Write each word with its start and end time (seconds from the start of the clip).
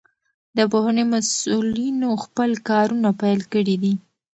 د 0.57 0.59
پوهنې 0.71 1.03
مسئولينو 1.13 2.09
خپل 2.23 2.51
کارونه 2.69 3.09
پيل 3.21 3.39
کړي 3.53 3.75
دي. 3.83 3.93